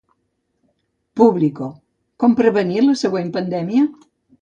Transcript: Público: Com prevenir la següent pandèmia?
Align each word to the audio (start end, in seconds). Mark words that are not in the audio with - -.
Público: 1.21 1.69
Com 2.25 2.35
prevenir 2.43 2.83
la 2.89 2.99
següent 3.07 3.33
pandèmia? 3.41 3.89